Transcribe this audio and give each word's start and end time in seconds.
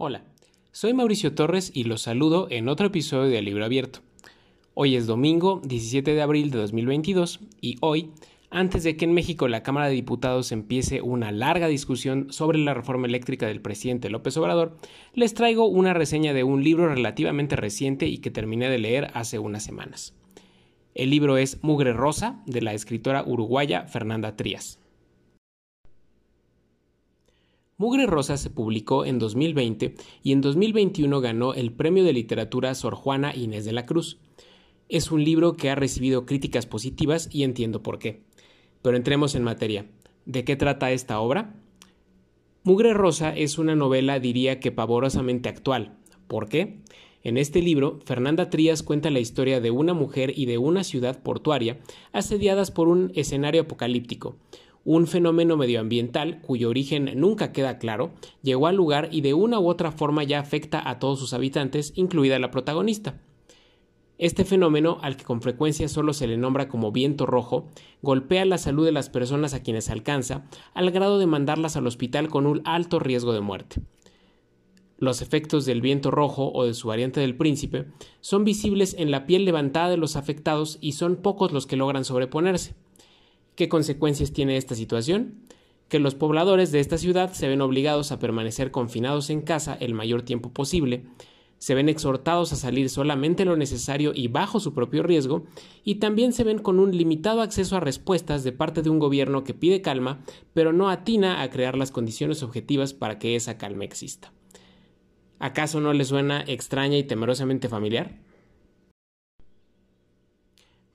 Hola, 0.00 0.22
soy 0.70 0.94
Mauricio 0.94 1.34
Torres 1.34 1.72
y 1.74 1.82
los 1.82 2.02
saludo 2.02 2.46
en 2.50 2.68
otro 2.68 2.86
episodio 2.86 3.28
de 3.32 3.42
Libro 3.42 3.64
Abierto. 3.64 3.98
Hoy 4.74 4.94
es 4.94 5.08
domingo 5.08 5.60
17 5.64 6.14
de 6.14 6.22
abril 6.22 6.52
de 6.52 6.58
2022 6.58 7.40
y 7.60 7.78
hoy, 7.80 8.12
antes 8.48 8.84
de 8.84 8.96
que 8.96 9.06
en 9.06 9.12
México 9.12 9.48
la 9.48 9.64
Cámara 9.64 9.88
de 9.88 9.94
Diputados 9.94 10.52
empiece 10.52 11.02
una 11.02 11.32
larga 11.32 11.66
discusión 11.66 12.32
sobre 12.32 12.58
la 12.58 12.74
reforma 12.74 13.08
eléctrica 13.08 13.48
del 13.48 13.60
presidente 13.60 14.08
López 14.08 14.36
Obrador, 14.36 14.76
les 15.14 15.34
traigo 15.34 15.66
una 15.66 15.94
reseña 15.94 16.32
de 16.32 16.44
un 16.44 16.62
libro 16.62 16.86
relativamente 16.86 17.56
reciente 17.56 18.06
y 18.06 18.18
que 18.18 18.30
terminé 18.30 18.70
de 18.70 18.78
leer 18.78 19.10
hace 19.14 19.40
unas 19.40 19.64
semanas. 19.64 20.14
El 20.94 21.10
libro 21.10 21.38
es 21.38 21.58
Mugre 21.64 21.92
Rosa, 21.92 22.40
de 22.46 22.62
la 22.62 22.72
escritora 22.72 23.24
uruguaya 23.26 23.88
Fernanda 23.88 24.36
Trías. 24.36 24.78
Mugre 27.80 28.06
Rosa 28.06 28.36
se 28.36 28.50
publicó 28.50 29.04
en 29.04 29.20
2020 29.20 29.94
y 30.24 30.32
en 30.32 30.40
2021 30.40 31.20
ganó 31.20 31.54
el 31.54 31.72
Premio 31.72 32.02
de 32.02 32.12
Literatura 32.12 32.74
Sor 32.74 32.96
Juana 32.96 33.32
Inés 33.36 33.64
de 33.64 33.70
la 33.70 33.86
Cruz. 33.86 34.18
Es 34.88 35.12
un 35.12 35.22
libro 35.22 35.52
que 35.52 35.70
ha 35.70 35.76
recibido 35.76 36.26
críticas 36.26 36.66
positivas 36.66 37.28
y 37.30 37.44
entiendo 37.44 37.80
por 37.80 38.00
qué. 38.00 38.24
Pero 38.82 38.96
entremos 38.96 39.36
en 39.36 39.44
materia. 39.44 39.86
¿De 40.26 40.42
qué 40.42 40.56
trata 40.56 40.90
esta 40.90 41.20
obra? 41.20 41.54
Mugre 42.64 42.94
Rosa 42.94 43.30
es 43.30 43.58
una 43.58 43.76
novela 43.76 44.18
diría 44.18 44.58
que 44.58 44.72
pavorosamente 44.72 45.48
actual. 45.48 45.98
¿Por 46.26 46.48
qué? 46.48 46.80
En 47.22 47.36
este 47.36 47.62
libro, 47.62 48.00
Fernanda 48.04 48.50
Trías 48.50 48.82
cuenta 48.82 49.08
la 49.10 49.20
historia 49.20 49.60
de 49.60 49.70
una 49.70 49.94
mujer 49.94 50.32
y 50.36 50.46
de 50.46 50.58
una 50.58 50.82
ciudad 50.82 51.22
portuaria 51.22 51.78
asediadas 52.12 52.72
por 52.72 52.88
un 52.88 53.12
escenario 53.14 53.62
apocalíptico, 53.62 54.36
un 54.84 55.06
fenómeno 55.06 55.56
medioambiental 55.56 56.40
cuyo 56.40 56.68
origen 56.68 57.12
nunca 57.16 57.52
queda 57.52 57.78
claro, 57.78 58.12
llegó 58.42 58.66
al 58.66 58.76
lugar 58.76 59.08
y 59.12 59.20
de 59.20 59.34
una 59.34 59.58
u 59.58 59.68
otra 59.68 59.92
forma 59.92 60.24
ya 60.24 60.40
afecta 60.40 60.88
a 60.88 60.98
todos 60.98 61.18
sus 61.18 61.34
habitantes, 61.34 61.92
incluida 61.94 62.38
la 62.38 62.50
protagonista. 62.50 63.20
Este 64.18 64.44
fenómeno, 64.44 64.98
al 65.02 65.16
que 65.16 65.22
con 65.22 65.42
frecuencia 65.42 65.88
solo 65.88 66.12
se 66.12 66.26
le 66.26 66.36
nombra 66.36 66.68
como 66.68 66.90
viento 66.90 67.24
rojo, 67.24 67.68
golpea 68.02 68.44
la 68.44 68.58
salud 68.58 68.84
de 68.84 68.90
las 68.90 69.10
personas 69.10 69.54
a 69.54 69.62
quienes 69.62 69.90
alcanza, 69.90 70.44
al 70.74 70.90
grado 70.90 71.20
de 71.20 71.26
mandarlas 71.26 71.76
al 71.76 71.86
hospital 71.86 72.28
con 72.28 72.46
un 72.46 72.60
alto 72.64 72.98
riesgo 72.98 73.32
de 73.32 73.40
muerte. 73.40 73.80
Los 74.98 75.22
efectos 75.22 75.64
del 75.66 75.80
viento 75.80 76.10
rojo 76.10 76.50
o 76.52 76.64
de 76.64 76.74
su 76.74 76.88
variante 76.88 77.20
del 77.20 77.36
príncipe 77.36 77.86
son 78.20 78.42
visibles 78.42 78.96
en 78.98 79.12
la 79.12 79.26
piel 79.26 79.44
levantada 79.44 79.90
de 79.90 79.96
los 79.96 80.16
afectados 80.16 80.78
y 80.80 80.92
son 80.92 81.14
pocos 81.16 81.52
los 81.52 81.68
que 81.68 81.76
logran 81.76 82.04
sobreponerse. 82.04 82.74
¿Qué 83.58 83.68
consecuencias 83.68 84.32
tiene 84.32 84.56
esta 84.56 84.76
situación? 84.76 85.34
Que 85.88 85.98
los 85.98 86.14
pobladores 86.14 86.70
de 86.70 86.78
esta 86.78 86.96
ciudad 86.96 87.32
se 87.32 87.48
ven 87.48 87.60
obligados 87.60 88.12
a 88.12 88.20
permanecer 88.20 88.70
confinados 88.70 89.30
en 89.30 89.40
casa 89.40 89.76
el 89.80 89.94
mayor 89.94 90.22
tiempo 90.22 90.52
posible, 90.52 91.06
se 91.58 91.74
ven 91.74 91.88
exhortados 91.88 92.52
a 92.52 92.56
salir 92.56 92.88
solamente 92.88 93.44
lo 93.44 93.56
necesario 93.56 94.12
y 94.14 94.28
bajo 94.28 94.60
su 94.60 94.74
propio 94.74 95.02
riesgo, 95.02 95.44
y 95.82 95.96
también 95.96 96.32
se 96.32 96.44
ven 96.44 96.60
con 96.60 96.78
un 96.78 96.96
limitado 96.96 97.42
acceso 97.42 97.76
a 97.76 97.80
respuestas 97.80 98.44
de 98.44 98.52
parte 98.52 98.82
de 98.82 98.90
un 98.90 99.00
gobierno 99.00 99.42
que 99.42 99.54
pide 99.54 99.82
calma, 99.82 100.22
pero 100.54 100.72
no 100.72 100.88
atina 100.88 101.42
a 101.42 101.50
crear 101.50 101.76
las 101.76 101.90
condiciones 101.90 102.44
objetivas 102.44 102.94
para 102.94 103.18
que 103.18 103.34
esa 103.34 103.58
calma 103.58 103.82
exista. 103.82 104.32
¿Acaso 105.40 105.80
no 105.80 105.92
le 105.92 106.04
suena 106.04 106.44
extraña 106.46 106.96
y 106.96 107.02
temerosamente 107.02 107.68
familiar? 107.68 108.20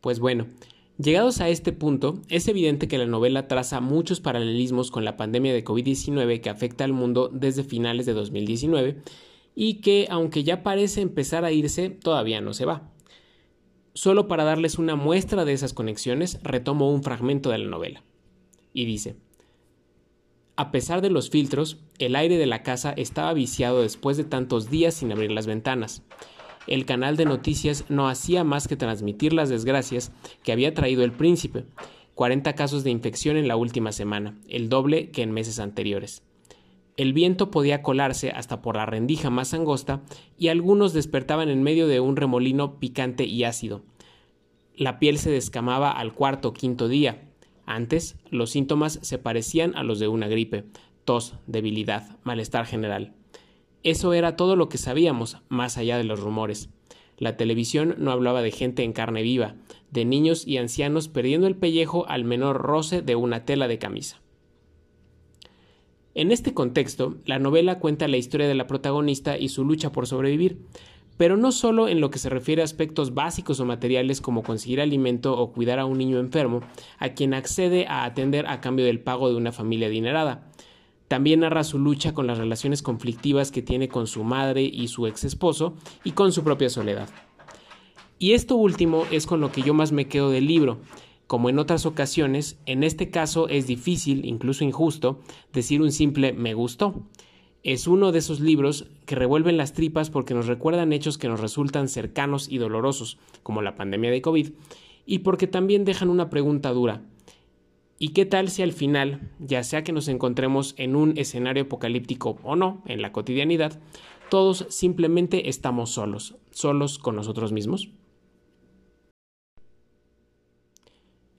Pues 0.00 0.20
bueno, 0.20 0.46
Llegados 0.98 1.40
a 1.40 1.48
este 1.48 1.72
punto, 1.72 2.20
es 2.28 2.48
evidente 2.48 2.86
que 2.86 2.98
la 2.98 3.06
novela 3.06 3.48
traza 3.48 3.80
muchos 3.80 4.20
paralelismos 4.20 4.90
con 4.90 5.04
la 5.04 5.16
pandemia 5.16 5.54
de 5.54 5.64
COVID-19 5.64 6.40
que 6.40 6.50
afecta 6.50 6.84
al 6.84 6.92
mundo 6.92 7.30
desde 7.32 7.64
finales 7.64 8.04
de 8.04 8.12
2019 8.12 9.02
y 9.54 9.80
que, 9.80 10.06
aunque 10.10 10.44
ya 10.44 10.62
parece 10.62 11.00
empezar 11.00 11.44
a 11.44 11.52
irse, 11.52 11.88
todavía 11.88 12.40
no 12.40 12.52
se 12.52 12.66
va. 12.66 12.90
Solo 13.94 14.28
para 14.28 14.44
darles 14.44 14.78
una 14.78 14.94
muestra 14.94 15.44
de 15.44 15.54
esas 15.54 15.72
conexiones, 15.72 16.38
retomo 16.42 16.90
un 16.90 17.02
fragmento 17.02 17.50
de 17.50 17.58
la 17.58 17.68
novela. 17.68 18.02
Y 18.74 18.84
dice, 18.84 19.16
a 20.56 20.70
pesar 20.70 21.00
de 21.00 21.10
los 21.10 21.30
filtros, 21.30 21.78
el 21.98 22.16
aire 22.16 22.36
de 22.36 22.46
la 22.46 22.62
casa 22.62 22.92
estaba 22.92 23.32
viciado 23.32 23.82
después 23.82 24.18
de 24.18 24.24
tantos 24.24 24.70
días 24.70 24.94
sin 24.94 25.10
abrir 25.10 25.30
las 25.30 25.46
ventanas 25.46 26.02
el 26.66 26.84
canal 26.86 27.16
de 27.16 27.24
noticias 27.24 27.84
no 27.88 28.08
hacía 28.08 28.44
más 28.44 28.68
que 28.68 28.76
transmitir 28.76 29.32
las 29.32 29.48
desgracias 29.48 30.12
que 30.42 30.52
había 30.52 30.74
traído 30.74 31.04
el 31.04 31.12
príncipe. 31.12 31.64
40 32.14 32.54
casos 32.54 32.84
de 32.84 32.90
infección 32.90 33.36
en 33.36 33.48
la 33.48 33.56
última 33.56 33.90
semana, 33.90 34.38
el 34.48 34.68
doble 34.68 35.10
que 35.10 35.22
en 35.22 35.32
meses 35.32 35.58
anteriores. 35.58 36.22
El 36.96 37.14
viento 37.14 37.50
podía 37.50 37.82
colarse 37.82 38.30
hasta 38.30 38.60
por 38.60 38.76
la 38.76 38.84
rendija 38.84 39.30
más 39.30 39.54
angosta 39.54 40.02
y 40.36 40.48
algunos 40.48 40.92
despertaban 40.92 41.48
en 41.48 41.62
medio 41.62 41.86
de 41.88 42.00
un 42.00 42.16
remolino 42.16 42.78
picante 42.78 43.24
y 43.24 43.44
ácido. 43.44 43.82
La 44.76 44.98
piel 44.98 45.18
se 45.18 45.30
descamaba 45.30 45.90
al 45.90 46.12
cuarto 46.12 46.48
o 46.48 46.52
quinto 46.52 46.88
día. 46.88 47.22
Antes, 47.64 48.16
los 48.30 48.50
síntomas 48.50 48.98
se 49.02 49.18
parecían 49.18 49.74
a 49.74 49.82
los 49.82 49.98
de 49.98 50.08
una 50.08 50.28
gripe, 50.28 50.64
tos, 51.04 51.34
debilidad, 51.46 52.18
malestar 52.24 52.66
general. 52.66 53.14
Eso 53.82 54.12
era 54.12 54.36
todo 54.36 54.56
lo 54.56 54.68
que 54.68 54.78
sabíamos, 54.78 55.38
más 55.48 55.76
allá 55.76 55.98
de 55.98 56.04
los 56.04 56.20
rumores. 56.20 56.68
La 57.18 57.36
televisión 57.36 57.96
no 57.98 58.10
hablaba 58.10 58.42
de 58.42 58.50
gente 58.50 58.84
en 58.84 58.92
carne 58.92 59.22
viva, 59.22 59.56
de 59.90 60.04
niños 60.04 60.46
y 60.46 60.56
ancianos 60.58 61.08
perdiendo 61.08 61.46
el 61.46 61.56
pellejo 61.56 62.08
al 62.08 62.24
menor 62.24 62.62
roce 62.62 63.02
de 63.02 63.16
una 63.16 63.44
tela 63.44 63.68
de 63.68 63.78
camisa. 63.78 64.20
En 66.14 66.30
este 66.30 66.52
contexto, 66.52 67.16
la 67.24 67.38
novela 67.38 67.78
cuenta 67.78 68.06
la 68.06 68.18
historia 68.18 68.46
de 68.46 68.54
la 68.54 68.66
protagonista 68.66 69.38
y 69.38 69.48
su 69.48 69.64
lucha 69.64 69.92
por 69.92 70.06
sobrevivir, 70.06 70.58
pero 71.16 71.36
no 71.36 71.52
solo 71.52 71.88
en 71.88 72.00
lo 72.00 72.10
que 72.10 72.18
se 72.18 72.28
refiere 72.28 72.62
a 72.62 72.64
aspectos 72.64 73.14
básicos 73.14 73.60
o 73.60 73.64
materiales 73.64 74.20
como 74.20 74.42
conseguir 74.42 74.80
alimento 74.80 75.38
o 75.38 75.52
cuidar 75.52 75.78
a 75.78 75.86
un 75.86 75.98
niño 75.98 76.18
enfermo, 76.18 76.60
a 76.98 77.10
quien 77.10 77.34
accede 77.34 77.86
a 77.86 78.04
atender 78.04 78.46
a 78.46 78.60
cambio 78.60 78.84
del 78.84 79.00
pago 79.00 79.28
de 79.28 79.36
una 79.36 79.52
familia 79.52 79.86
adinerada, 79.86 80.50
también 81.12 81.40
narra 81.40 81.62
su 81.62 81.78
lucha 81.78 82.14
con 82.14 82.26
las 82.26 82.38
relaciones 82.38 82.80
conflictivas 82.80 83.52
que 83.52 83.60
tiene 83.60 83.86
con 83.86 84.06
su 84.06 84.24
madre 84.24 84.62
y 84.62 84.88
su 84.88 85.06
ex 85.06 85.24
esposo 85.24 85.74
y 86.04 86.12
con 86.12 86.32
su 86.32 86.42
propia 86.42 86.70
soledad. 86.70 87.06
Y 88.18 88.32
esto 88.32 88.56
último 88.56 89.04
es 89.10 89.26
con 89.26 89.42
lo 89.42 89.52
que 89.52 89.60
yo 89.60 89.74
más 89.74 89.92
me 89.92 90.08
quedo 90.08 90.30
del 90.30 90.46
libro. 90.46 90.78
Como 91.26 91.50
en 91.50 91.58
otras 91.58 91.84
ocasiones, 91.84 92.58
en 92.64 92.82
este 92.82 93.10
caso 93.10 93.46
es 93.48 93.66
difícil, 93.66 94.24
incluso 94.24 94.64
injusto, 94.64 95.20
decir 95.52 95.82
un 95.82 95.92
simple 95.92 96.32
me 96.32 96.54
gustó. 96.54 97.02
Es 97.62 97.86
uno 97.86 98.10
de 98.10 98.20
esos 98.20 98.40
libros 98.40 98.86
que 99.04 99.14
revuelven 99.14 99.58
las 99.58 99.74
tripas 99.74 100.08
porque 100.08 100.32
nos 100.32 100.46
recuerdan 100.46 100.94
hechos 100.94 101.18
que 101.18 101.28
nos 101.28 101.40
resultan 101.40 101.88
cercanos 101.88 102.48
y 102.48 102.56
dolorosos, 102.56 103.18
como 103.42 103.60
la 103.60 103.74
pandemia 103.74 104.10
de 104.10 104.22
COVID, 104.22 104.48
y 105.04 105.18
porque 105.18 105.46
también 105.46 105.84
dejan 105.84 106.08
una 106.08 106.30
pregunta 106.30 106.70
dura. 106.70 107.02
¿Y 108.02 108.08
qué 108.08 108.26
tal 108.26 108.48
si 108.48 108.62
al 108.62 108.72
final, 108.72 109.30
ya 109.38 109.62
sea 109.62 109.84
que 109.84 109.92
nos 109.92 110.08
encontremos 110.08 110.74
en 110.76 110.96
un 110.96 111.16
escenario 111.18 111.62
apocalíptico 111.62 112.36
o 112.42 112.56
no, 112.56 112.82
en 112.86 113.00
la 113.00 113.12
cotidianidad, 113.12 113.80
todos 114.28 114.66
simplemente 114.70 115.48
estamos 115.48 115.90
solos, 115.90 116.34
solos 116.50 116.98
con 116.98 117.14
nosotros 117.14 117.52
mismos? 117.52 117.90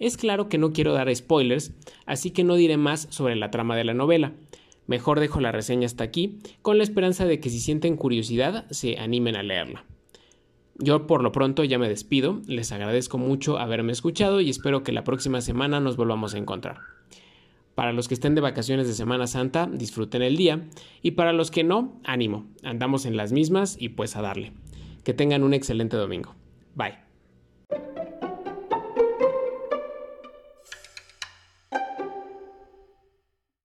Es 0.00 0.16
claro 0.16 0.48
que 0.48 0.58
no 0.58 0.72
quiero 0.72 0.94
dar 0.94 1.14
spoilers, 1.14 1.74
así 2.06 2.32
que 2.32 2.42
no 2.42 2.56
diré 2.56 2.76
más 2.76 3.06
sobre 3.10 3.36
la 3.36 3.52
trama 3.52 3.76
de 3.76 3.84
la 3.84 3.94
novela. 3.94 4.32
Mejor 4.88 5.20
dejo 5.20 5.40
la 5.40 5.52
reseña 5.52 5.86
hasta 5.86 6.02
aquí, 6.02 6.40
con 6.62 6.76
la 6.76 6.82
esperanza 6.82 7.24
de 7.24 7.38
que 7.38 7.50
si 7.50 7.60
sienten 7.60 7.96
curiosidad 7.96 8.68
se 8.72 8.98
animen 8.98 9.36
a 9.36 9.44
leerla. 9.44 9.84
Yo 10.78 11.08
por 11.08 11.24
lo 11.24 11.32
pronto 11.32 11.64
ya 11.64 11.78
me 11.78 11.88
despido, 11.88 12.40
les 12.46 12.70
agradezco 12.70 13.18
mucho 13.18 13.58
haberme 13.58 13.92
escuchado 13.92 14.40
y 14.40 14.48
espero 14.48 14.84
que 14.84 14.92
la 14.92 15.02
próxima 15.02 15.40
semana 15.40 15.80
nos 15.80 15.96
volvamos 15.96 16.34
a 16.34 16.38
encontrar. 16.38 16.78
Para 17.74 17.92
los 17.92 18.06
que 18.06 18.14
estén 18.14 18.34
de 18.34 18.40
vacaciones 18.40 18.86
de 18.86 18.94
Semana 18.94 19.26
Santa, 19.26 19.68
disfruten 19.70 20.22
el 20.22 20.36
día 20.36 20.68
y 21.02 21.12
para 21.12 21.32
los 21.32 21.50
que 21.50 21.64
no, 21.64 22.00
ánimo, 22.04 22.46
andamos 22.62 23.06
en 23.06 23.16
las 23.16 23.32
mismas 23.32 23.76
y 23.78 23.90
pues 23.90 24.16
a 24.16 24.22
darle. 24.22 24.52
Que 25.04 25.14
tengan 25.14 25.42
un 25.42 25.54
excelente 25.54 25.96
domingo. 25.96 26.34
Bye. 26.74 27.07